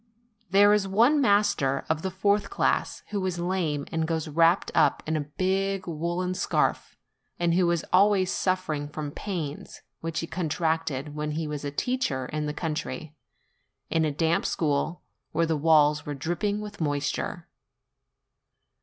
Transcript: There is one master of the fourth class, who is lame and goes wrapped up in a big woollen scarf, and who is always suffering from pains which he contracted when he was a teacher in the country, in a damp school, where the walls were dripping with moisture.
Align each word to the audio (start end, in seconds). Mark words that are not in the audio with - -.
There 0.49 0.73
is 0.73 0.87
one 0.87 1.21
master 1.21 1.85
of 1.87 2.01
the 2.01 2.09
fourth 2.09 2.49
class, 2.49 3.03
who 3.11 3.23
is 3.27 3.37
lame 3.37 3.85
and 3.91 4.07
goes 4.07 4.27
wrapped 4.27 4.71
up 4.73 5.03
in 5.05 5.15
a 5.15 5.19
big 5.37 5.85
woollen 5.87 6.33
scarf, 6.33 6.95
and 7.39 7.53
who 7.53 7.69
is 7.69 7.85
always 7.93 8.31
suffering 8.31 8.87
from 8.89 9.11
pains 9.11 9.83
which 9.99 10.21
he 10.21 10.25
contracted 10.25 11.13
when 11.13 11.33
he 11.33 11.45
was 11.47 11.63
a 11.63 11.69
teacher 11.69 12.25
in 12.25 12.47
the 12.47 12.51
country, 12.55 13.13
in 13.91 14.03
a 14.03 14.11
damp 14.11 14.47
school, 14.47 15.03
where 15.33 15.45
the 15.45 15.55
walls 15.55 16.03
were 16.03 16.15
dripping 16.15 16.61
with 16.61 16.81
moisture. 16.81 17.47